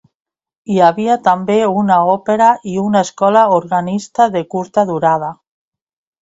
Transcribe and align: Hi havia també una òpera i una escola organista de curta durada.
Hi 0.75 0.79
havia 0.85 1.17
també 1.27 1.57
una 1.81 1.97
òpera 2.13 2.47
i 2.71 2.73
una 2.85 3.05
escola 3.09 3.45
organista 3.59 4.27
de 4.37 4.43
curta 4.55 4.87
durada. 4.93 5.31